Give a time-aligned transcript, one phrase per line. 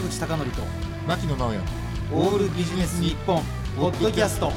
[0.00, 0.62] 坂口孝則と
[1.06, 1.60] 牧野直哉
[2.14, 3.42] オールビジネス日本
[3.76, 4.50] ポッドキャスト。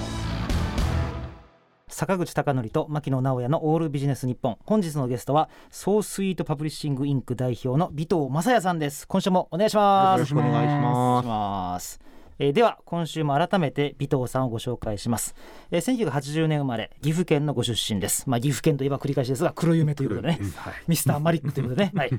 [1.89, 4.57] 坂口孝則と牧野直哉のオールビジネス日本。
[4.65, 9.05] 本日のゲストはソースイートパブリッシングインク代表の尾藤正也さんです。
[9.05, 10.19] 今週もお願いします。
[10.19, 10.97] よろしくお願いします。
[10.97, 12.12] お願いします
[12.43, 15.33] えーでは今週も改めて尾藤さんをご紹介します、
[15.71, 18.29] えー、1980年生まれ岐阜県のご出身です。
[18.29, 20.39] まあ岐阜県といえば繰り返しですが黒夢ということでね、
[20.87, 22.09] ミスターマリックということでね、 はい。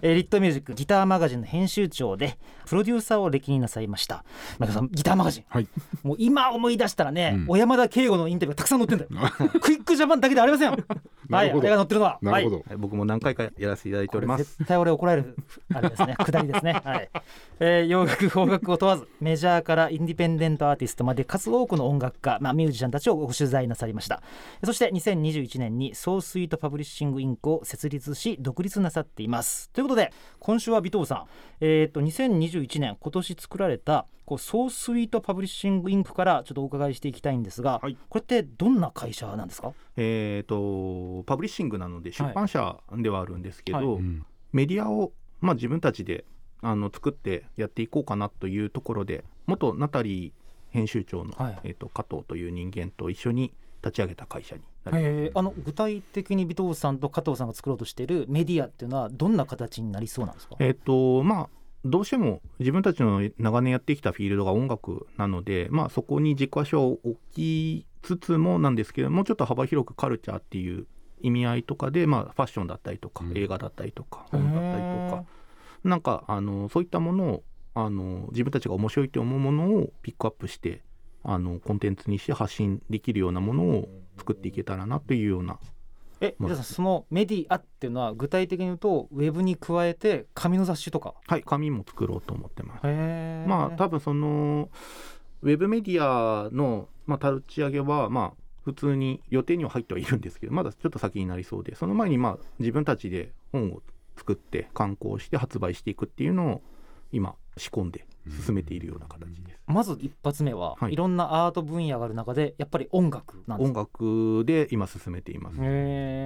[0.00, 4.24] えーリットミュージックギターマガジンの編集長でプロデューサーを歴任なさいました。
[4.60, 5.44] 前田さんギターマガジン。
[5.48, 5.66] はい。
[6.04, 7.46] もう今思い出したらね、うん。
[7.48, 9.10] 小山田圭吾のインタビューがたくさん載ってんだよ。
[9.60, 10.70] クイックジャパンだけではありません。
[10.70, 10.78] はい。
[11.28, 11.60] なるほど。
[11.62, 12.64] あれが載ってるのはなるほど、はい。
[12.68, 14.44] はい、僕も何回かやらせていただいております。
[14.44, 15.36] 絶対俺怒られる。
[15.74, 16.14] あれですね。
[16.16, 16.80] 下りですね。
[16.84, 17.10] はい、
[17.58, 24.22] えー洋楽邦楽を問わずメジャーからインディペンデントアーティストまで数多くの音楽家、まあ、ミュージシャンたちをご取材なさりました。
[24.62, 29.70] そして2021年に SOW SWEET PUBLISHING, INC を設立し独立なさっています。
[29.70, 31.26] ということで今週は尾藤さん。
[31.60, 37.96] えー、と2021年今年作られたこう SOW SWEET PUBLISHING, INC からちょっとお伺いしていきたいんですが、はい。
[38.08, 39.72] これってどんな会社なんですか？
[39.96, 43.86] えっ、とパブリッシングなので出版社ではあるんですけど、はい。
[43.86, 46.24] うんメディアをまあ自分たちで
[46.62, 50.32] あの作ってやっていこうかなというところで元ナタリー
[50.70, 51.58] 編集長の、はい。
[51.64, 53.52] えー、と加藤という人間と一緒に
[53.82, 54.62] 立ち上げた会社に。
[54.86, 61.48] えーあの具体的に尾藤さんと加藤さんが作ろうとしているメディアっていうのはどんな形になりそうなんですか、えっ、とまあ
[61.84, 70.86] どうしても自分たちの長年やってきたフィールドが音楽なので、まあ、そこに軸足を置きつつもなんですけどもうちょっと幅広くカルチャーっていう
[71.20, 73.38] 意味合いとかで、まあ、ファッションだったりとか、うん。
[73.38, 75.24] 映画だったりとか本だったりとか
[75.84, 77.42] なんかあのそういったものを
[77.74, 80.82] あの自分たちが面白いと思うものをピックアップして
[81.22, 85.58] あのコンテンツにして発信できるようなものを作っていけたらなというような
[86.20, 91.14] えまあ皆さんそのメディアっていうのは具体的に言うとウェブに加えて紙の雑誌とか？
[91.26, 92.86] はい紙も作ろうと思ってます。
[93.48, 94.68] まあ多分その
[95.42, 103.82] ウェブメディアの、まあ、立ち上げはまあ普通に予定には入ってはいるんですけどまだちょっと先になりそうでその前にまあ自分たちで本を
[104.16, 106.62] 作って刊行して発売していくっていうのを
[107.12, 108.06] 今仕込んで
[108.44, 109.60] 進めているような形です。
[109.66, 110.92] まず一発目は、はい。
[110.92, 115.58] い、ろんなアート分野がある中でやっぱり音楽なんです音か楽で今進めています。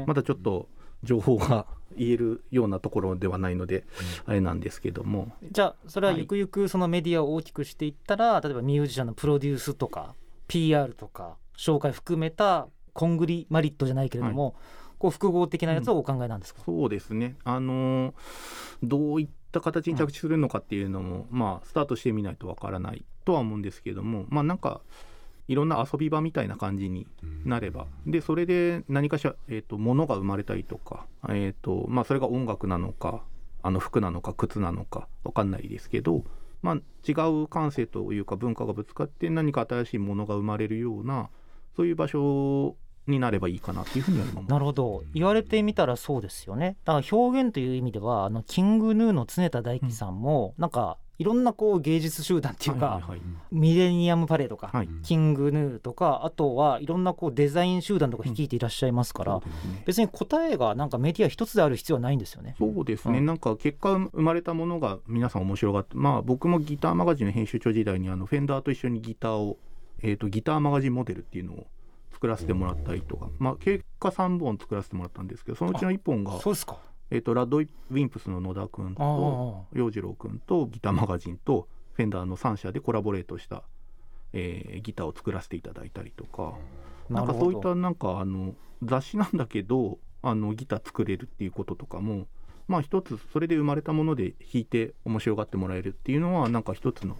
[0.06, 0.69] まだちょっと
[1.03, 1.66] 情報が
[1.97, 3.84] 言えるようなところではないので
[4.26, 5.32] あれなんですけども。
[5.50, 6.22] じゃあそれははい。
[6.22, 10.15] ゆくゆくそのメディアを大きくしていったら、例えばミュージシャンのプロデュースとか
[10.47, 14.56] PR とか紹介含めたコングリマリットじゃないけれども、
[14.98, 18.14] こう複合的なやつをお考えなんですか、そうですね、あのー
[18.82, 24.81] どういった形に着地するのかっていうのも、まあ、スタートしてみないとわからないとは思うんですけども、まあ、なんか、
[25.48, 27.06] いろんな遊び場みたいな感じに
[27.44, 33.25] なれば、でそれで何かしら、えー、と物が生まれたりとか、えーとまあ、それが音楽なのか、
[33.62, 36.22] あの服なのか、靴なのか、わかんないですけど、
[36.60, 36.75] まあ、
[37.06, 41.31] 違う感性というか文化がぶつかって何か新しいものが生まれるような
[41.76, 42.76] そういう場所
[43.10, 44.48] になればいいかなっていうふうに思います。
[44.48, 45.02] なるほど。
[45.14, 46.76] 言われてみたらそうですよね。
[46.84, 53.02] だから表現という意味ではあのキングヌーの常田大樹さんも、なんかいろんなこう芸術集団っていうか、
[53.50, 54.88] ミレニアムパレードか、はい。
[55.02, 59.82] キングヌーとかあとはいろんなこうデザイン集団とか率いていらっしゃいますから、そうですね。
[59.84, 62.54] 別に答えがなんかメディア一つである必要はないんですよね。
[62.56, 63.26] そうですね、うん。
[63.26, 69.58] なんか結果生まれたものが皆さん面白がってまあ僕もギターマガジンの編集長時代にあのフェンダーと一緒にギターを、
[70.02, 71.66] えー、とギターマガジンモデルっていうのを
[72.18, 76.78] 作らせてもらったりとか、まあ、結果3本作らせてもらったんですけどそのうちの1本が、そうですか。
[77.10, 83.62] えー、とラッドウィンプスの野田君と洋次郎君とギターマガジンとフェンダーの3社でコラボレートした、
[84.32, 86.54] えーギターを作らせていただいたりとか。
[87.08, 92.26] なんかそういったなんかあの雑誌なんだけどあのギター作れるっていうこととかも
[92.66, 97.16] まあ一つそれで生まれたもので弾いて面白がってもらえるっていうのはなんか一つの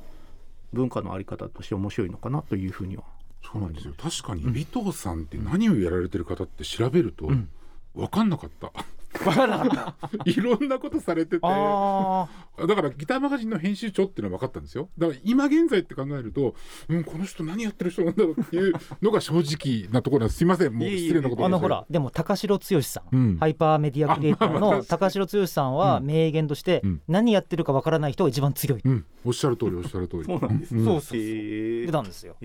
[0.73, 3.05] 文化のあり方として面白いのかなというふうには
[3.45, 3.95] そうなんですよ。
[3.97, 7.49] 確かに尾藤さんって何をやられてる方って調べるとん。
[7.95, 8.73] 分かんなかった。
[10.27, 11.41] いろんなことされてて。
[11.43, 12.29] あ
[12.67, 14.89] だからギターマガジンの編集長っていうのは分かったんですよ。
[14.99, 16.55] だから今現在って考えると、
[16.89, 20.39] うん、この人何やってる人なんだろうっていうのが正直なところなんです。
[20.39, 20.75] すいません。
[20.75, 21.47] もう失礼なことあ。
[21.47, 23.37] あのをほらでも高城剛さん、うん。
[23.39, 26.07] ハイパーメディアクリエイターの高城剛さんはうん。
[26.07, 27.01] 名言として、うん。
[27.09, 28.83] 何やってるかわからない人が一番強い。
[28.85, 30.25] うん、おっしゃる通りおっしゃる通り。
[30.25, 30.85] そうなんですん。
[30.85, 32.37] そうそうへ言ってーたんですよ。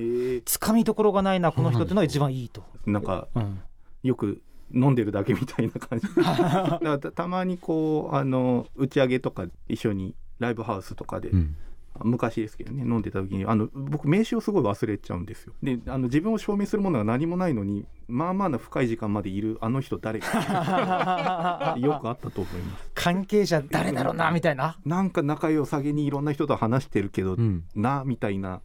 [0.45, 2.63] つかみどころがないなこの人っていうのが一番いいと。
[2.85, 3.59] なんかうん。
[4.03, 4.41] よく
[4.73, 6.07] 飲んでるだけみたいな感じ。
[6.15, 11.55] だからたたまにこうあの打ち上げとか一緒にライブハウスとかで、うん。
[12.01, 15.53] 昔ですけどね飲んでた時にあの僕名刺をすごい忘れちゃうんですよ。
[15.61, 22.91] であの自分を証明するものが何もないのにまあまあな深い時間までいるあの人誰か よくあったと思います。
[22.95, 24.79] 関係者誰だろうなみたいな。
[24.85, 27.63] なんか仲良さげにいろんな人と話してるけど、うん。
[27.75, 28.61] なみたいな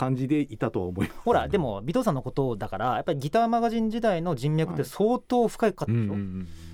[0.00, 1.20] 感じでいたとは思います。
[1.20, 6.14] ほらでも尾藤さんのことだからやっぱりギターマガジン時代の人脈って相当深かったでしょ、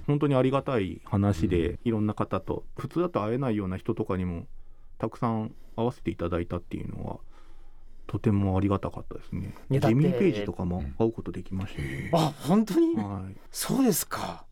[0.06, 4.46] 本当にありがたい話で、いろんな方と普通だと会えないような人とかにも
[4.99, 7.19] たくさん会わせていただいたっていうのは
[8.06, 9.55] とてもありがたかったですね。
[9.69, 12.94] ジミー・ペイジとかも会うことできましたね、あ本当に？
[12.94, 13.37] はい。
[13.50, 14.44] そうですか。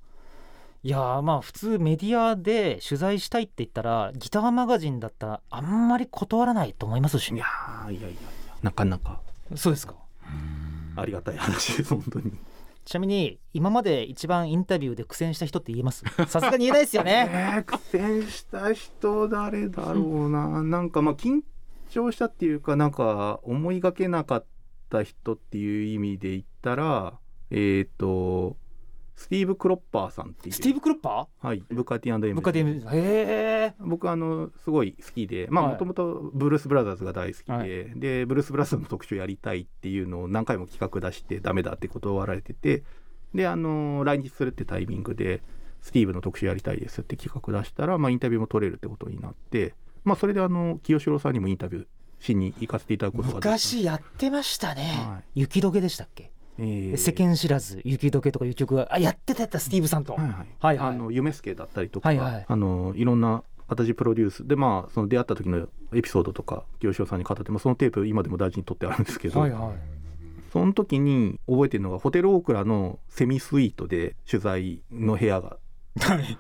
[0.83, 7.39] いやーまあ普通メディアで取材したいって言ったらギターマガジンだったらあんまり断らないと思いますしね。
[7.39, 8.19] いやーいやいやいや
[8.65, 9.21] なかなか。
[9.57, 9.95] そうですか。
[10.97, 12.33] ありがたい話です本当に。
[12.87, 16.03] ちなみに今まで一番インタビューで苦戦した人って言えます？
[16.29, 17.29] さすがに言えないですよね。
[17.31, 20.63] えー苦戦した人誰だろうな。
[20.63, 21.43] なんかまあ緊
[21.91, 24.47] 張したっていうかなんか思いがけなかっ
[24.89, 27.19] た人っていう意味で言ったら
[27.51, 28.57] えっ、と
[29.17, 30.55] スティーブ・クロッパーさんっていう。
[30.55, 35.47] スティーブ・クロッパはい、ブカティブカデミへえ僕あのすごい好きで。
[35.51, 35.73] まあはい。
[35.75, 37.69] もともとブルース・ブラザーズが大好きで、はい。
[38.01, 42.83] でブルース・ブラザーズの特集やりたいっていうのを何回も企画出してダメだって断られてて。
[43.35, 45.43] であの来日するってタイミングで
[45.83, 49.75] スティーブの特集やりたいですって企画出したら、まあ、インタビューも取れるってことになって、
[50.05, 51.87] まあ、それであの清志郎さんにもインタビュー
[52.21, 60.35] しに行かせていただくことが昔やってましたね、は雪解けでしたっけ、えー世間知らず雪解けとかいう曲があやってたやったスティーブさんと、はいはい。
[60.35, 60.89] はいはい。
[60.89, 62.45] あの夢助だったりとか、はいはい。
[62.47, 69.95] あのいろんな形プロデュースでまあその出会った時のエピソードとか清志郎さんに語ってもそのテープ今でも大事に取ってあるんですけど、はいはい。
[70.53, 75.57] その時に覚えてるのがホテルオークラのセミスイートで取材の部屋が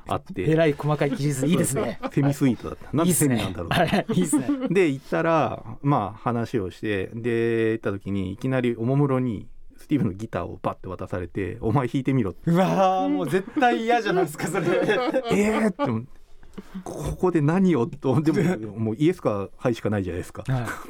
[0.06, 0.44] あって。
[0.50, 1.74] えらい細かい記述いいです。
[1.74, 2.96] ねセミスイートだった。
[2.96, 3.68] なんでセミなんだろう。
[3.74, 4.46] はいいいですね。
[4.70, 9.48] で行ったらまあ話をしてで行った時にいきなりおもむろに
[9.84, 12.50] スティーブのギターをバッて渡されて「お前弾いてみろ」って。
[12.50, 14.66] うわーもう絶対嫌じゃないですかそれ。
[15.30, 16.08] えーって
[16.84, 20.44] ここで何をとでももうイエスかはいしかないじゃないですか。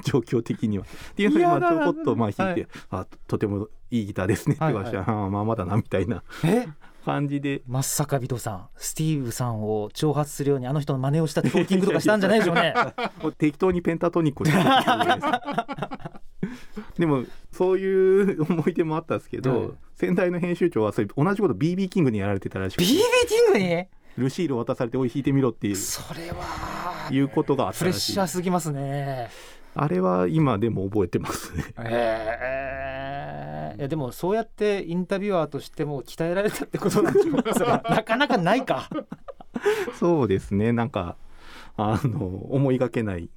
[0.04, 0.84] 状況的には。
[0.84, 3.02] っていうのでまあちょこっとまあ弾いて、はい。
[3.02, 6.22] あとてもいいギターですねって言われて、はいああまあまだなみたいな。
[6.44, 6.68] え？
[7.04, 7.62] 感じで。
[7.66, 12.74] まさか尾藤さんスティーブさんを挑発するようにあの人の真似をしたトーキングとかしたんじゃないでしょうね。
[13.38, 14.58] 適当にペンタトニックをして
[16.98, 19.70] でもそういう思い出もあったんですけど、はい。
[19.96, 23.86] 先代の編集長はそれ同じこと BB キングにやられてたらしく BB てキングに？
[24.16, 25.76] ルシールを渡されておい弾いてみろっていう。
[25.76, 28.12] それはいうことがあっプレッたらしい。
[28.12, 29.28] シャーすぎますね。
[29.76, 31.52] あれは今でも覚えてます。
[31.56, 38.88] ねえー、いやでもそうやってインタビュアーとしても鍛えられたってことなんでしょうかなかなかないか。
[39.98, 40.72] そうですね。
[40.72, 41.16] なんか
[41.76, 43.28] あの思いがけない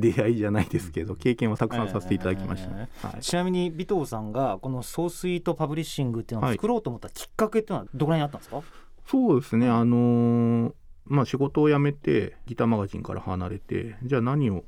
[0.00, 2.70] 出会いじゃないですけど経験をたくさんさせていただきました。
[2.70, 8.62] ね、はい、ちなみに尾藤さんがこの「SOW SWEET PUBLISHING」っていうのを作ろうと思ったきっかけっていうのはどこらにあったんですか、
[9.06, 9.68] そうですね。
[9.68, 10.72] あのー
[11.08, 14.64] まあ仕事を辞めてギターマガジンから離れてじゃあ何を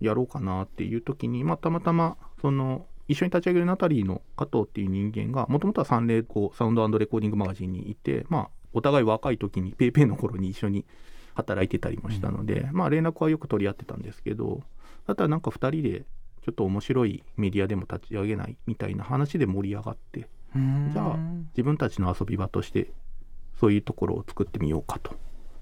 [0.00, 10.84] やろうかなっていう時に、まあ、たまたまその一緒に立ち上げるナタリーの加藤っていう人間がもともとはサンレコサウンドレコーディングマガジンにいて、まあ、お互い若い時にペイペイの頃に一緒に
[11.36, 14.62] 働いてたりもしたので、まあ連絡はよく取り合ってたんですけど
[15.06, 16.04] だったらなんか2人で
[16.42, 20.28] ちょっと面白いメディアでも立ち上げないみたいな話で盛り上がって
[20.92, 21.16] じゃあ
[21.50, 22.90] 自分たちの遊び場として
[23.60, 25.14] そういうところを作ってみようかと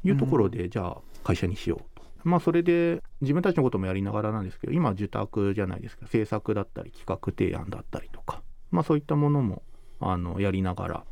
[0.04, 2.04] いうところで、じゃあ会社にしようと。
[2.24, 6.06] まあそれで自分たちのこともやりながらなんですけど今は受託じゃないですか。
[6.06, 8.42] 制作だったり企画提案だったりとか。
[8.70, 9.62] まあそういったものも
[10.00, 11.04] あのやりながら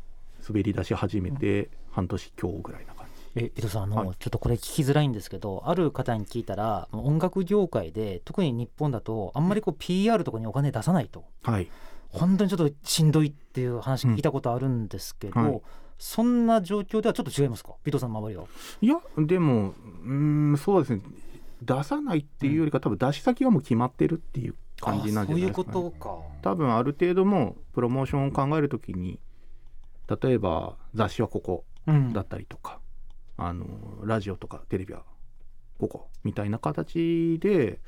[0.47, 2.92] 滑り出し始めて半年強ぐらいな。
[3.35, 4.15] え尾藤さんあの、はい。
[4.19, 11.25] ちょっとこれ聞きづらいんですけどある方に聞いたら音楽業界で特に日本だとあんまりこう PR とかにお金出さないと。
[11.43, 11.67] はい。
[12.09, 15.61] 本当にちょっとしんどいっていう話聞いたことあるんですけど、うんはい。
[15.97, 17.71] そんな状況ではちょっと違いますか？
[17.71, 18.45] 尾藤さんの周りは。
[18.81, 21.01] いやでもうーんそうですね。
[21.61, 26.17] 出さないっていうよりか多分出し先はもう決まってるっていう感じなんじゃないですか、ね、あそういうことか。
[26.41, 29.19] 多分ある程度もうプロモーションを考えるときに
[30.21, 32.13] 例えば雑誌はここうん。
[32.13, 32.79] だったりとか、
[33.37, 33.65] あの
[34.03, 35.03] ラジオとかテレビは
[35.79, 37.79] ここみたいな形で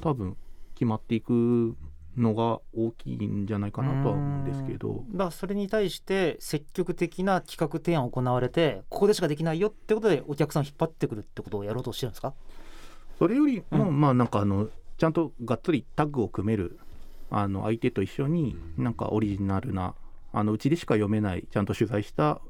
[0.00, 0.36] 多分
[0.74, 1.76] 決まっていく
[2.16, 5.04] のが大きいんじゃないかなとは思うんですけど。
[5.12, 12.34] だそれに対して積極的な企画提案を行われてここでしかできないよってことでお客さんを引っ張ってくるってことをやろうとしてるんですか？
[13.18, 16.78] それよりも、うまあなんかあのちゃんとがっつりタッグを組める
[17.30, 19.94] あの相手と一緒になんかオリジナルな
[20.32, 22.40] あのうちでしか読めないちゃんと取材した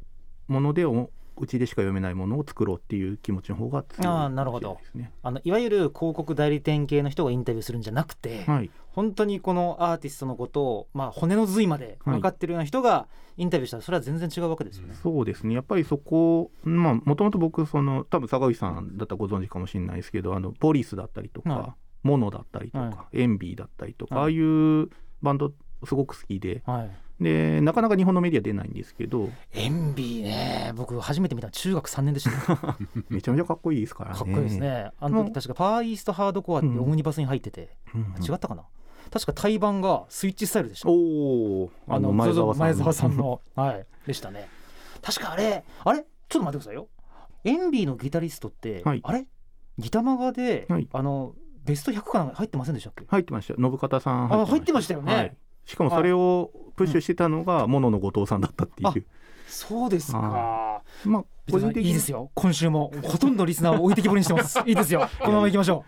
[0.46, 1.10] ものでお
[1.40, 4.78] うちでしか読めないものを作ろうっていう気持ちの方が強いあーなるほど。
[5.22, 14.94] あのいわゆる広告代理店系の人がインタビューするんじゃなくて、はい、本当にこのアーティストのことを、まあ、骨の髄まで分かってるような人がインタビューしたらそれは全然違うわけですよね。
[15.02, 15.54] そうですね。
[15.54, 24.24] やっぱりそこまあもともと僕その多分坂口さんだったらご存知かもしれないですけどあのポリスだったりとか、はモノだったりとか、はエンビーだったりとか、はい。
[24.24, 24.88] ああいう
[25.22, 25.52] バンド
[25.84, 29.28] すごく好きではい、でなかなか日本のメディア出ないんですけど。
[29.52, 30.72] エンビーね。
[30.76, 32.78] 僕初めて見たの中学3年でした、か
[33.10, 34.16] めちゃめちゃかっこいいですからね。
[34.20, 34.90] っこいいですね。
[35.00, 38.24] あの時確かファーイーストハードコアってオムニバスに入ってて、うん。
[38.24, 38.64] 違ったかな？
[39.10, 40.88] 確か対バンがスイッチスタイルでした。
[40.88, 40.92] お
[41.64, 43.40] おあの前澤さんの。
[43.56, 43.86] はい。
[44.06, 44.48] でしたね。
[45.02, 46.04] 確かあれあれ？
[46.28, 46.88] ちょっと待ってくださいよ。
[47.44, 49.00] エンビーのギタリストって、はい。
[49.02, 49.26] あれ？
[49.78, 50.88] ギタマガで、はい。
[50.92, 51.34] あの
[51.64, 53.04] ベスト100かなんか入ってませんでしたっけ？
[53.08, 53.54] 入ってました。
[53.54, 55.14] 信方さんあ入ってましたよね。
[55.14, 55.36] はい
[55.68, 59.06] しかもそれをプッシュしてたのがモノの後藤さんだったっていう、
[59.46, 60.18] そうですか。
[60.18, 62.30] はまあ個人的にいいですよ。
[62.34, 64.58] 今週もほとんどリスナーを置いてきぼりにしてます。
[64.64, 65.06] いいですよ。
[65.20, 65.84] このまま行きましょ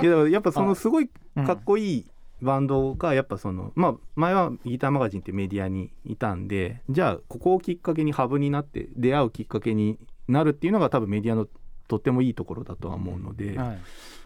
[0.00, 0.04] う。
[0.04, 0.08] い。
[0.08, 2.06] ややっぱそのすごいうんかっこいい
[2.42, 11.46] バンドがやっぱその、まあ前はギターマガジンってメディアにいたんでじゃあここをきっかけにハブになって出会うきっかけになるっていうのが多分メディアの
[11.86, 13.78] とってもいいところだとは思うので、はい。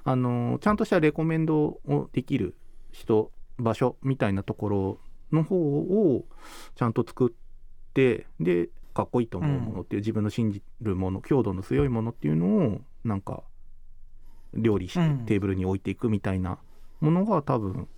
[0.04, 2.54] あのちゃんとしたレコメンドをできる
[2.92, 4.98] 人場所みたいなところ
[5.32, 6.24] の方を
[6.76, 13.42] ちゃんと作ってでかっこいいと思うものっていう、自分の信じるもの強度の強いものっていうのをなんか
[14.54, 15.18] 料理してうん。
[15.26, 16.58] テーブルに置いていくみたいな
[17.00, 17.88] ものが多分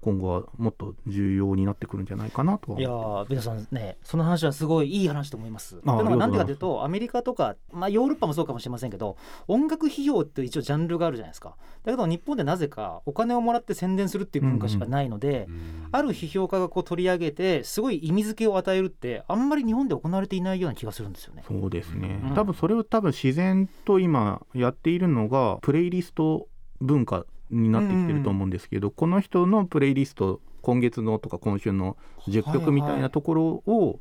[0.00, 5.80] 今後はもっと重要になってくるんじゃないかなとはいやー皆さんねその話はすごいいい話と思います。
[5.84, 9.16] あのはなんでかというとアメリカとか、まあ、ヨーロッパもそうかもしれませんけど
[9.48, 11.56] 音楽費用って一応ジャンルがあるじゃないですか。
[11.84, 15.48] だけど日本でなぜかお金をもらって宣伝するっていう文化しかないので、
[15.90, 21.44] ある批評家がこう取り上げてすごい意味付けを与えるってあんまり日本で行われていないような気がするんですよね。
[21.46, 26.46] そうですね、うん多分それを多分自然と今やっているのがプレイリスト
[26.80, 31.96] 文化になってきてると思うんですけど、この人のプレイリスト今月のとか今週の
[32.28, 34.00] 10曲みたいなところを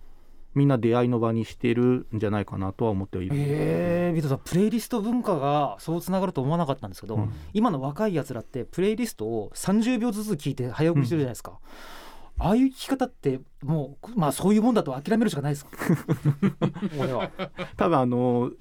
[0.56, 7.34] みんな出会いの場にしてるんじゃないかなとは思ってはいるえー、ビトさんプレイリスト文化がそうつながると思わなかったんですけど、うん。
[7.54, 11.60] 今の若いやつらってプレイリストを30秒ずつ聞いて早送りしてるじゃないですか、
[12.40, 15.72] ああいう聞き方ってもうまあそういうもんだと諦めるしかないですか？
[17.00, 17.30] 俺は。
[17.76, 18.52] 多分あの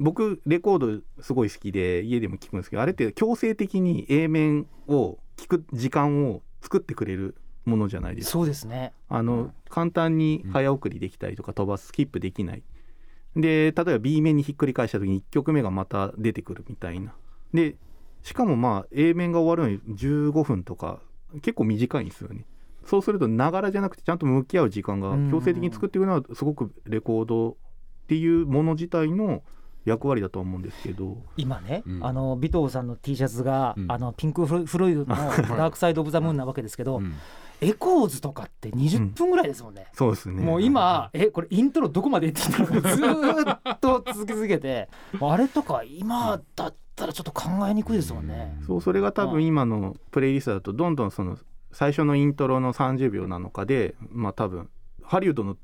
[0.00, 8.30] 僕レコードすごい好きで家でも聞くんですけどあれって強制的に A 面を聞く時間を作ってくれるものじゃないですか。
[8.32, 8.92] そうですね。
[9.08, 9.52] あの、うん。
[9.68, 12.62] 簡単に早送りできたりとか飛ばすスキップできない。
[13.36, 17.14] で例えば B 面にひっくり返した時に1曲目がまた出てくるみたいな。
[17.52, 17.76] で
[18.22, 21.00] しかもまあ A 面が終わるのに15分とか
[21.42, 22.46] 結構短いんですよね。
[22.84, 27.54] そうするとながらじゃなくてちゃんと向き合う時間が強制的に作っていくのはすごくレコードっ
[28.08, 29.42] ていうもの自体の
[29.84, 31.16] 役割だとは思うんですけど。
[31.36, 32.04] 今ね、うん。
[32.04, 33.92] あの尾藤さんの T シャツが、うん。
[33.92, 37.14] あのピンク・フロイドの 「ダークサイド・オブ・ザ・ムーン」なわけですけど、うん。
[37.60, 40.42] エコーズとかって20分ぐらいですもんね、そうですね。
[40.42, 44.88] もう今えこれイントロどこまで言ってたのかずーっと続け続けて
[45.20, 48.56] あれとか今だったらちょっと考えにくいですもんね。
[48.66, 51.36] そうそれが多分今のプレイリストだとどんどんその
[51.72, 54.70] 最初のイントロの30秒なのかでまあ多分
[55.02, 55.56] ハリウッドの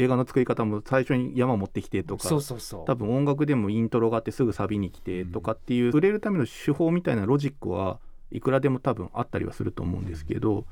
[0.00, 2.84] 映画の作り方も最初に山持ってきてとかそうそうそう。
[2.86, 7.98] 多分音楽でもイントロがあってすぐサビに来てとかっていう売れるための手法みたいなロジックは
[8.30, 10.64] いくらでも多分あったりはすると思うんですけど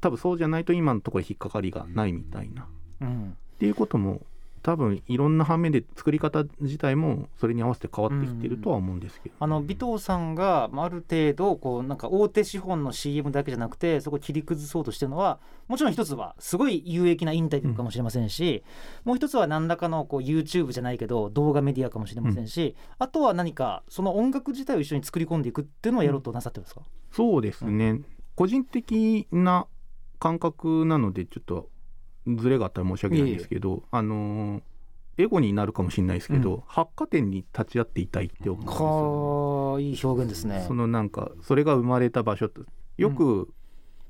[0.00, 2.66] 多分そうじゃないと今のところ引っかかりがないみたいな。
[3.00, 3.36] うん。
[3.56, 4.20] っていうことも
[4.66, 9.60] 多分いろんな反面で作り方自体もそれに合わせて変わってきてるとは思うんですけど、あの尾
[9.92, 18.64] 藤さんがまあある程度こうなんか大手資本の CM だけじゃなくてそこを切り崩そうとしてるのはもちろん一つはすごい有益なインタビューかもしれませんし、
[19.04, 26.80] もう一つは何らかのこう YouTube じゃないけど動画メディアかもしれませんし、あとは何かその音楽自体を一緒に作り込んでいくっていうのをやろうとなさってるんですか、
[27.12, 28.00] そうですね、
[28.34, 29.68] 個人的な
[30.18, 31.68] 感覚なのでちょっと
[32.26, 34.62] ズレがあったら申し訳ないんですけどあのー
[35.18, 39.70] エゴになるかもしれないですけど、う発火点に立ち会っていたいって思うんですよ。
[39.70, 40.64] はあいい表現ですね。
[40.68, 40.74] そ。
[40.74, 42.62] のなんかそれが生まれた場所と
[42.98, 43.48] よく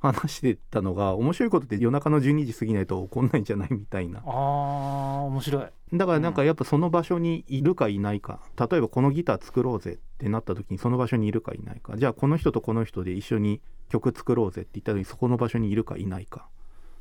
[0.00, 4.20] 話してたのが、面白いことって夜中の12時過ぎないと起こんないんじゃないみたいな。
[4.26, 5.66] あー面白い。
[5.96, 8.40] だからなんかやっぱその場所にいるかいないか。
[8.58, 11.96] 例えばこのギター作ろうぜってなった時にその場所にいるかいないか。
[11.96, 16.48] じゃあこの人とこの人で一緒に曲作ろうぜって言った時にそこの場所にいるかいないか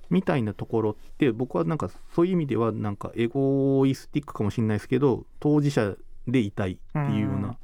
[0.10, 5.96] みたいなところって僕はなんかそういう意味ではなんかエゴイスティックかもしれないですけど当事者
[6.28, 7.42] でいたいっていうよううん。
[7.42, 7.58] な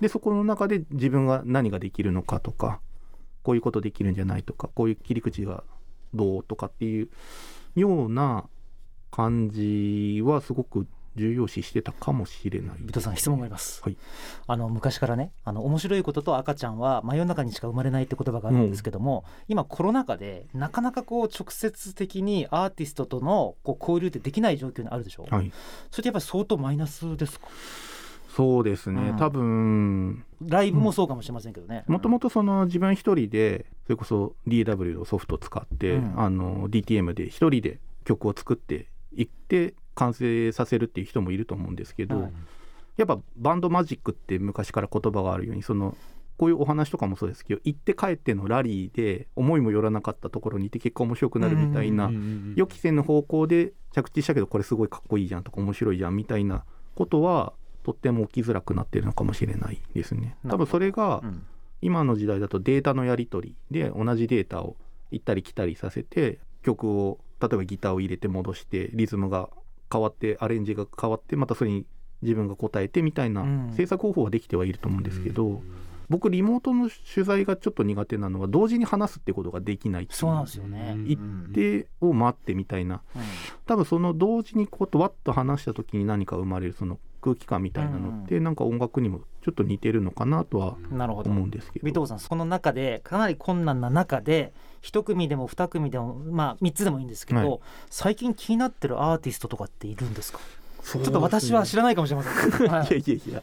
[0.00, 2.80] でそこの中で自分が何ができるのかとか
[3.42, 5.64] こういうことできるんじゃないとかこういう切り口が
[6.14, 7.08] どうとかっていう
[7.74, 8.44] ような
[9.10, 10.86] 感じはすごく
[11.18, 12.76] 重要視してたかもしれない。
[12.80, 13.96] ビトさん質問があります、はい。
[14.46, 25.52] あの昔からねあの面白いことと赤ちゃんは真夜中にしか生まれないって言葉があるんですけども、今コロナ禍でなかなかこう直接的にアーティストとのこう交流ってできない状況にあるでしょ、はい。
[25.90, 27.48] それってやっぱり相当マイナスですか？
[28.36, 29.16] そうですね、うん。
[29.16, 36.20] 多分ライブもそうかもしれませんけどね、もともとその自分一人でそれこそ DW のソフトを使って、うん。
[36.20, 38.86] あの DTM で一人で曲を作って
[39.18, 42.32] いって完成させるっていう人もいると思うんですけど、はい。
[42.96, 45.96] やっぱバンドマジックって昔から言葉があるようにその
[46.36, 52.10] こういうお話とかもそうですけど行って帰ってのラリーで思いもよらなかったところにいて結果面白くなるみたいな、
[52.56, 57.52] 予期せぬ方向で着地したけどこれすごいかっこいいじゃんとか面白いじゃんみたいなことは
[57.84, 60.36] とっても起きづらくなってるのかもしれないですね。
[60.48, 61.46] 多分それがうん。
[61.80, 64.76] 今の時代だとデータのやり取りで同じデータを
[65.10, 69.48] 行ったり来たりさせて曲を例えばギターを入れて戻してリズムが
[69.92, 71.86] 変わってアレンジが変わってまたそれに
[72.22, 73.72] 自分が答えてみたいなうん。
[73.72, 75.62] 制作方法はできてはいると思うんですけど、
[76.08, 80.94] 僕リモートの取材がちょっと苦手なのは同時に話すってことができないっていうそうなんですよね。
[80.96, 83.02] うん行ってを待ってみたいな。
[83.14, 83.22] うん。
[83.66, 91.30] 多分その同時にこうわっと話した時に何か生まれるその空気感みたいなのってなんか音楽にもちょっと似てるのかなとはなるほど。
[91.30, 91.88] 思うんですけど。
[91.88, 97.60] 尾藤さんその中でかなり困難な中で一組でも二組でもまあ三つでもいいんですけど、はい。
[97.90, 100.38] 最近気になってるアーティストとかっているんですか？
[100.84, 102.88] ちょちょっと私は知らないかもしれません、 はい。
[102.88, 103.42] いやいやいや。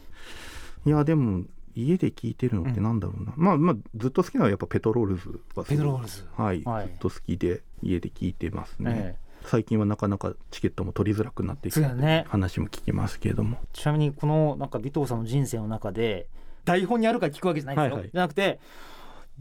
[0.86, 1.44] いやでも
[1.76, 6.88] 家で聴いてるのってなんだろうな、まあまあずっと好きなのはやっぱペトロールズはペトロールズ、はい、はい。
[6.88, 12.26] ずっと好きで家で聴いてますね、え最近はなかなかチケットも取りづらくなってえきてそうだね。
[12.28, 13.58] 話も聞きますけれども。
[13.74, 16.28] ちなみにこのなんか尾藤さんの人生の中で
[16.64, 18.12] 台本にあるから聞くわけじゃないんですよ、はいはい。
[18.12, 18.60] じゃなくて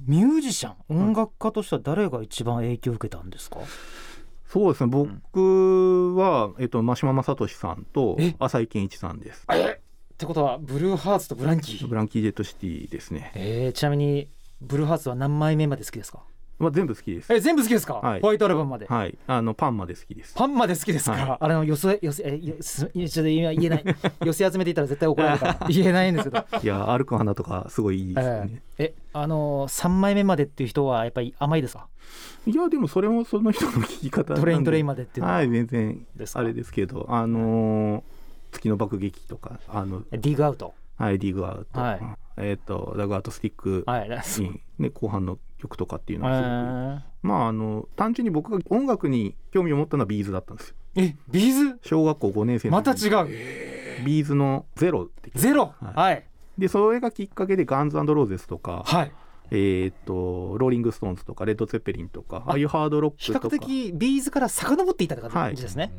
[0.07, 3.61] ミュージシャン音楽家としては誰が一番影響を受けたんですか、
[4.49, 4.91] そうですね。
[4.91, 8.35] 僕は、えっと、真島正俊さんとえ？
[8.39, 9.47] 浅井健一さんです。
[9.49, 14.29] ってことはブルーハーツとブランキー、ブランキー・ジェットシティですね、えー、ちなみに
[14.61, 16.21] ブルーハーツは何枚目まで好きですか？
[16.59, 17.33] まあ、全部好きです。
[17.33, 18.21] え全部好きですか、はい。
[18.21, 19.19] ホワイトアルバムまで、はい。
[19.27, 20.35] あのパンまで好きです。
[20.35, 21.39] パンまで好きですか、はい。
[21.41, 23.85] あれの寄せ寄せえよすいやちょっと今言えない。
[24.25, 25.67] 寄せ集めていたら絶対怒られるから。
[25.69, 26.47] 言えないんですけど。
[26.63, 31.89] いや歩く花とかすごいいいですよね、えあのー、3枚目までっていう人はやっぱり甘いですか？
[32.47, 34.41] いやでもそれもその人の聞き方なんで。
[34.41, 36.41] トレイントレインまでっていうのは、はい全然ですか？
[36.41, 38.03] あれですけどあのー
[38.53, 40.75] 月の爆撃とかあのディグアウト。
[40.97, 42.01] はいディグアウト、はい。
[42.37, 44.09] えっ、とダグアウトスティックはい、
[44.41, 47.01] に、ね、後半の曲とかっていうのえはすごく、ー。
[47.23, 50.75] まああの単純に僕が音楽に興味を持ったのはビーズだったんですよ。
[50.97, 51.79] えビーズ？
[51.83, 53.29] 小学校5年生のまた違う？
[54.05, 55.75] ビーズの「ゼロゼロ？
[55.81, 55.95] はい。
[55.95, 56.25] はい。
[56.59, 59.13] でそれがきっかけでガンズローゼスとか、はい。
[59.51, 63.59] えっ、とローリング・ストーンズとかレッド・ツェッペリンとかああいうハードロッ比較クとか。
[63.59, 65.93] 的 B'z から遡っていたって感じですね、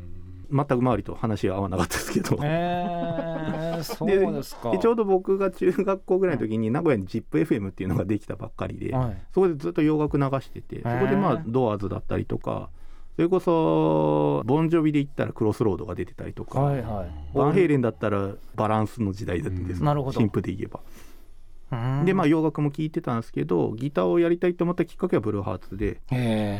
[0.50, 4.70] 全く周りと話は合わなかったですけど、えー、そうでですか。
[4.70, 9.22] でちょうど僕が中学校ぐらいの時に名古屋に ZIPFM っていうのができたばっかりで、はい。
[9.34, 12.70] そこでずっと洋楽流しててそこでまあドアーズだったりとか
[13.16, 17.36] それこそボンジョビで言ったら Cross Road が出てたりとか、はいはい。
[17.36, 19.86] バンヘイレンだったら Balance の時代だったんです、うん。
[19.86, 20.20] なるほど。
[20.20, 20.80] 新譜で言えば。
[21.72, 22.04] うん。
[22.04, 26.00] でまあ洋楽も聴いてたんですけどギターをやりたいと思ったきっかけはブルーハーツで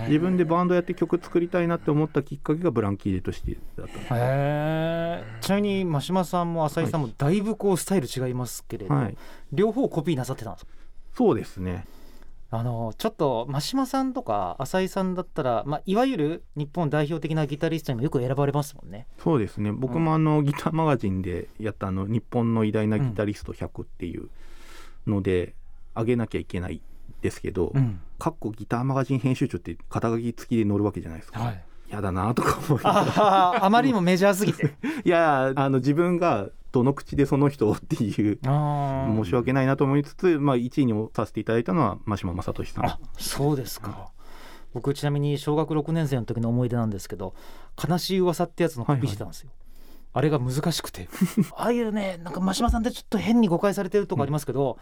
[0.08, 3.92] 自分でバンドやって曲作りたいなって思ったきっかけがブランキー・デとしてだった。
[5.40, 9.16] ちなみに真島さんも浅井さんもだいぶこうスタイル違いますけれど、はい。
[9.52, 10.72] 両方コピーなさってたんですか？
[11.14, 11.86] そうですね。
[12.48, 19.08] あのちょっと真島さんとか浅井さんだったら、まあ、いわゆる日本代表的なギタリストにもよく選ばれますもんね。
[19.18, 19.72] そうですね。
[19.72, 24.28] 僕もあのギターマガジンでやったあの日本の偉大なギタリスト100っていう
[25.06, 25.54] ので
[25.94, 26.80] 上げなきゃいけない
[27.22, 28.00] ですけど、ん。
[28.18, 34.74] かっこギターマガジン編集長って肩書き付きで載るわけじゃないですか、はい、やだなとか思いああまりにもメジャーすぎて。
[35.04, 42.86] いやあの自分がどの口でその人をっていう申し訳ないなと思いつつ、まあ、1位にもさせていただいたのは真島正俊さん。
[42.86, 44.10] あそうですか。
[44.74, 47.34] 僕ちなみに小学6年生の時の思い出なんですけど
[47.82, 49.50] 「悲しい噂」ってやつのコピーしてたんですよ。
[50.16, 51.10] あれが難しくて。
[51.54, 54.78] ああいうねなんか真島さんってちょっと変に誤解されてるとこありますけど、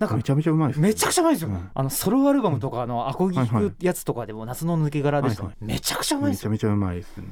[0.00, 1.70] なんかめちゃめちゃうまいですめちゃくちゃうまいですよ、うん。
[1.72, 5.72] あのソロアルバムとかのアコギ弾くやつとかでも夏の抜け殻でした、はいはい。
[5.74, 6.50] めちゃくちゃうまいですよ。
[6.50, 7.28] めちゃめちゃうまいですね。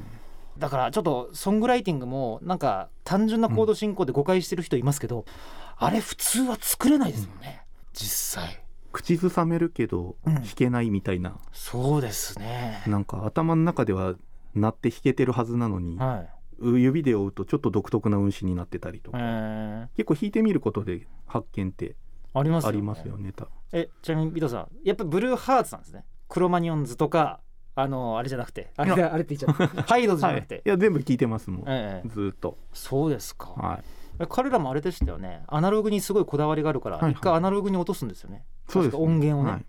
[0.57, 5.25] だからちょっとソングライティングもなんか単純なコード進行で誤解してる人いますけど、
[5.75, 8.63] あれ普通は作れないですもんね、実際。
[8.93, 10.35] 口ずさめるけどうん。
[10.35, 12.81] 弾けないみたいな、そうですね。
[12.87, 14.13] なんか頭の中では
[14.55, 21.95] 鳴って弾けてるはずなのに、はい、指で追うとちょっと独特な運指になってたりとえか、ー、結構弾いてみることで発見って
[22.33, 23.51] ありますよ、ね、ありますよね多分。
[23.73, 26.05] えちなみにビトさんやっぱブルーハーツなんですね。
[26.27, 27.39] クロマニオンズとか
[27.75, 28.71] あのあれじゃなくて。
[28.77, 29.83] あれあれって言っちゃった。
[29.83, 30.69] ハイドじゃはないくて、い。
[30.69, 32.09] や全部聞いてますもん、ええ。
[32.09, 32.57] ずーっと。
[32.73, 33.83] そうですか、はい。
[34.21, 35.43] え彼らもあれでしたよね。
[35.47, 37.13] アナログにすごいこだわりがあるから、はいはい。
[37.13, 38.45] 一回アナログに落とすんですよね。
[38.69, 39.65] そうです確か音源をね、はい。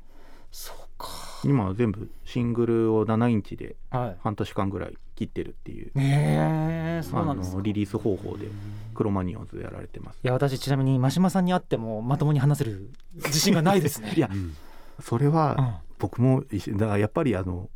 [0.53, 1.09] そうか。
[1.45, 4.17] 今は全部シングルを7インチではい。
[4.21, 5.91] 半年間ぐらい切ってるっていう。
[5.95, 8.47] ねえそうなんリリース方法で
[8.95, 10.19] クロマニオンズやられてます。
[10.23, 14.13] いや私ちなみに真島さんに会ってもまともに話せる自信がないですね。
[14.15, 14.55] いやうん
[15.01, 17.69] それは僕もだからやっぱりあの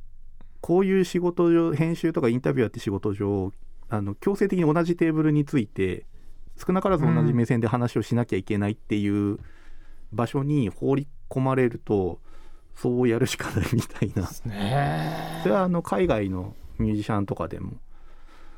[0.60, 3.52] こういう仕事上編集とかインタビュアーって仕事上
[3.88, 6.06] あの強制的に同じテーブルについて
[6.56, 9.38] 少なからず同じ目線で話をしなきゃいけないっていう
[10.12, 12.20] 場所に放り込まれると
[12.76, 14.28] そうやるしかないみたいな。
[14.44, 15.40] うんね。
[15.42, 17.72] それはあの海外のミュージシャンとかでも。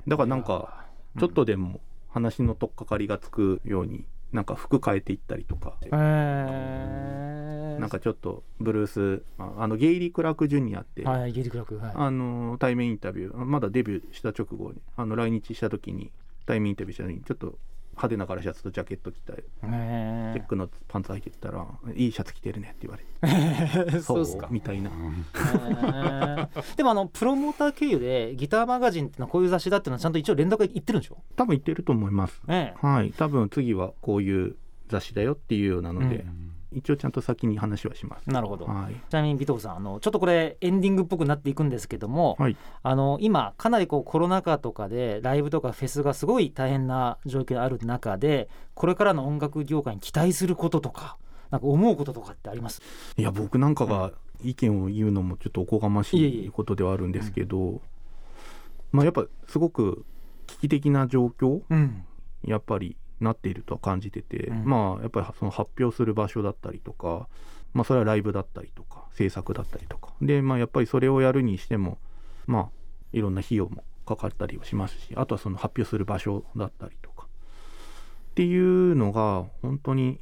[0.07, 0.87] だからなんか
[1.19, 5.77] ちょっとでも話の取っかかりがつくようになんか服変えていったりとか。
[5.93, 11.93] えなんかちょっとブルースああのゲイリー・クラーク・ジュニアって、はいゲリクラクはい。
[11.95, 16.13] あの対面インタビューまだデビューした直後にあの来日した時に
[16.47, 17.59] 対面インタビューした時にちょっと
[17.93, 23.05] 派手なガラシャツとジャケット着たチェッねクのパンツ履いてったら「いいシャツ着てるね」って言われ
[23.85, 23.97] て。
[23.97, 24.49] え そうですか。
[24.51, 24.91] みたいな。
[26.77, 31.19] でもあのプロモーター経由でギターマガジンっていうのはこういう雑誌だっていうのはちゃんと一応連絡がいってるんでしょ？
[31.37, 32.41] 多分言ってると思います。
[32.49, 32.87] ええ。
[32.87, 33.13] はい。
[33.13, 34.57] 多分次はこういう
[34.89, 36.27] 雑誌だよっていうようなので、う
[36.75, 38.29] 一応ちゃんと先に話はします。
[38.29, 38.67] なるほど。
[38.67, 38.95] はい。
[39.09, 42.57] ちなみに尾藤さんあのちょっとこれエンディングっぽくなっていくんですけども、はい。
[42.83, 51.17] あの今かなりこうコロナ禍とかでライブとかフェスがすごい大変な状況がある中でこれからの音楽業界に期待することとか
[51.51, 52.81] なんか思うこととかってあります？
[53.17, 57.81] いや僕なんかが意見を言うのもちょっとおこがましいことではあるんですけど、
[58.91, 60.05] まあやっぱすごく
[60.47, 62.05] 危機的な状況うん。
[62.45, 64.65] やっぱりなっているとは感じてて、うん。
[64.65, 67.29] まあやっぱりその発表する場所だったりとか、
[67.75, 70.13] まあ、それはライブだったりとか制作だったりとか。
[70.21, 71.99] でまあやっぱりそれをやるにしても
[72.47, 72.69] まあ
[73.13, 77.27] いろんな費用もかかったりはしますしあとはその発表する場所だったりとか。
[78.33, 80.19] っていうのが本当に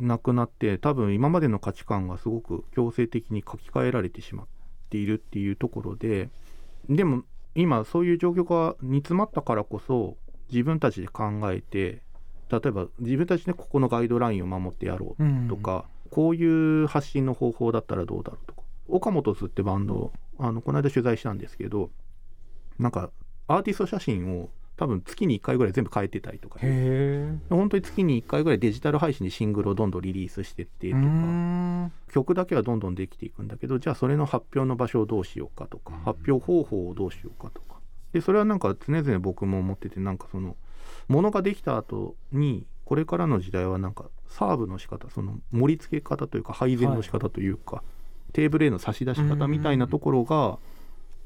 [0.00, 4.46] なくなって多分今までの価値観がすごく強制的に書き換えられてしまっ
[4.90, 6.30] ているっていうところで
[6.88, 7.22] でも
[7.54, 10.16] 今そういう状況が煮詰まったからこそ
[10.50, 12.02] 自分たちで考えて
[12.50, 16.44] 例えば自分たちでここのガイドラインを守ってやろうとか、こうい
[16.82, 18.62] う発信の方法だったらどうだろうとか。
[18.88, 21.90] 岡本スってバンドあのこの間取材したんですけど
[22.78, 23.10] なんか
[23.46, 26.58] アーティスト写真を多分月に1回ぐらい全部変えてたりとか
[27.48, 31.92] 本当に月に1回ぐらいデジタル配信でシングルをどんどんリリースしてってとうかん。
[32.12, 37.76] 曲だけはどんどんできていくんだけどじゃあそれの発表の場所をどうしようかとか発表方法をどうしようかとか
[38.14, 40.56] でそれはなんか常々僕も思っててなんかその
[41.08, 47.82] ものができた後にこれからの時代はなんかサーブの仕方その盛り付け方というか配膳の仕方というか、
[48.32, 50.58] テーブルへの差し出し方みたいなところが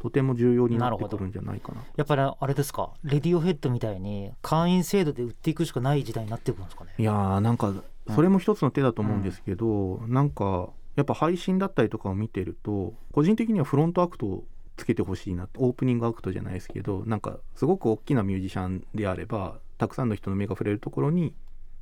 [0.01, 1.83] とても重要になってくるんじゃないかな。
[1.96, 2.90] やっぱりあれですか？
[3.03, 6.94] レディオヘッドみたいに会員制度で売っていくしかない時代になってくるんですかね？
[6.96, 7.74] いやーなんか
[8.14, 14.44] それも一つの手だと思うんですけど、なんかやっぱ配信だったりとかを見てると個人的にはフロントアクトを
[14.79, 21.35] つけてほしいなってオープニングアクトじゃないですけどなんかすごく大きなミュージシャンであればたくさんの人の目が触れるところに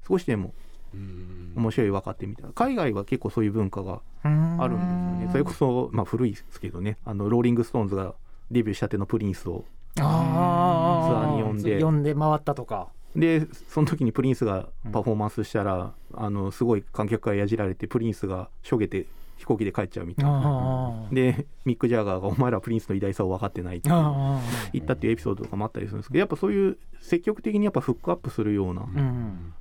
[0.09, 0.53] 少しでも
[0.95, 1.53] うん。
[1.57, 5.29] 面白い若手みたいな海外は結構そういう文化がああるんですよね。
[5.33, 8.15] それこそ、まあ、古いですけどねあのローリング・ストーンズが
[8.51, 9.65] デビューしたてのプリンスを
[9.99, 11.83] あツアーに呼んで。
[11.83, 12.89] 呼んで回ったとか。
[13.15, 20.41] でその時にプリンスがパフォーマンスしたら、あのすごい観客からやじられてプリンスがしょげて飛行機で帰っちゃうみたいな。
[20.45, 24.41] あでミック・ジャガーが「お前らプリンスの偉大さを分かってない」ってあ
[24.73, 29.53] 言ったっていうエピソードとかもあったりするんですけどやっぱそういう積極的にやっぱフックアップするような、うん。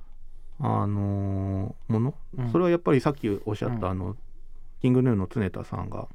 [0.58, 2.50] あのーもの、うん。
[2.50, 3.84] それはやっぱりさっきおっしゃった、うん。
[3.84, 4.16] あの
[4.80, 6.08] キングヌーの常田さんが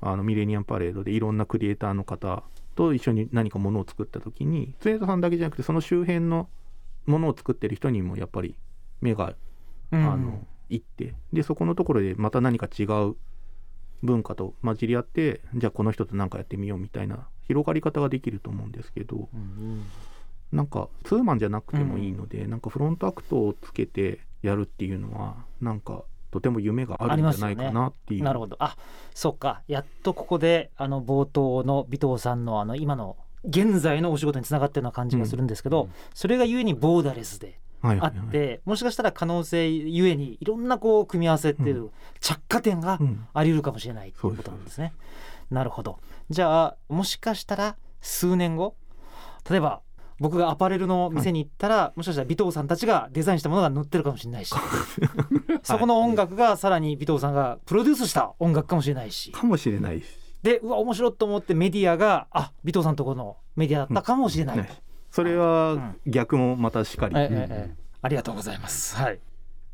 [0.00, 2.44] あのミレニアムパレードでいろんなクリエイターの方
[2.76, 6.48] と一緒に何かものを作った時に常田さんだけじゃなくてその周辺の
[7.06, 8.54] ものを作ってる人にもやっぱり
[9.00, 9.34] 目が
[9.90, 10.12] うん。
[10.12, 13.16] あの行ってでそこのところでまた何か違う
[14.02, 19.82] 文化と混じり合ってじゃあこの人と何かやってみようみたいな広がり方ができると思うんですけどうん
[20.52, 28.22] なんかツーマンじゃなくてもいいので、なんかフロントアクトをつけてやるっていうのはなんかとても夢があるんじゃないかなっていう。
[28.22, 28.56] なるほど。
[28.58, 28.76] あ
[29.14, 29.62] そっか。
[29.68, 38.26] やっとここであの冒頭の尾藤さんのあの今の現在のお仕事につながってるような感じがするんですけど、うんそれがゆえにボーダレスであはいはいはい。
[38.28, 43.26] って、もしかしたら可能性ゆえにいろんなこう組み合わせっていう着火点がうん。
[43.32, 44.92] あり得るかもしれないということなんですね。
[45.50, 45.98] なるほど。
[46.30, 48.76] じゃあもしかしたら数年後
[49.48, 49.80] 例えば
[50.20, 54.52] 僕がアパレルの店に行ったら、もしかしたら尾藤さんたちがデザインしたものが載ってるかもしれないし、
[55.62, 60.06] そこの音楽がさらに尾藤さんがプロデュースした音楽かもしれないし、かもしれないし。
[60.42, 64.68] でうわ面白いと思ってメディアがあ尾藤さんとこのメディアだったかもしれない、ね
[65.10, 68.94] それは逆もまたしかり、ええええありがとうございます。
[68.96, 69.18] はい。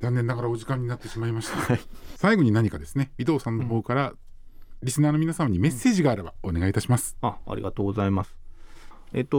[0.00, 1.78] 残念ながらお時間になってしまいました、
[2.16, 3.12] 最後に何かですね。
[3.20, 4.12] 尾藤さんの方から
[4.82, 8.36] リスナーの皆様にメッセージがあればお願いいたします、あありがとうございます。
[9.14, 9.38] えっと、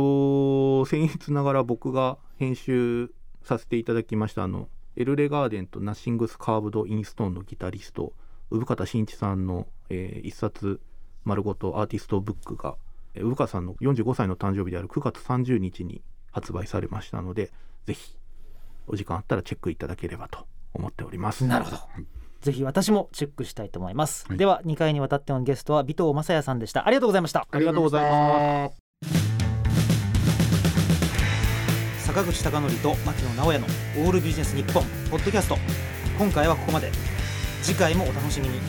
[0.86, 3.12] 僭越ながら僕が編集
[3.43, 8.13] させていただきました、あの、エルレガーデンとナッシングス・カーブド・インストーンのギタリスト、
[8.49, 10.79] 産方慎一さんの、えー一冊
[11.25, 12.75] 丸ごとアーティストブックが、
[13.15, 16.01] えー産方さんの45歳の誕生日である9月30日に
[16.32, 17.51] 発売されましたので、
[17.86, 18.17] ぜひ
[18.88, 21.45] お時間あったらチェックいただければと思っております。
[21.45, 21.78] なるほど。
[22.41, 24.38] ぜひ私もチェックしたいと思います、はい。
[24.38, 26.86] では2回にわたってのゲストは尾藤正也さんでした。
[26.86, 27.47] ありがとうございました。
[27.49, 28.82] ありがとうございます。
[32.06, 33.65] 坂口孝則と牧野直哉の
[34.06, 35.58] オールビジネス日本ポッドキャスト。
[36.19, 36.91] 今回はここまで。
[37.62, 38.60] 次回もお楽しみに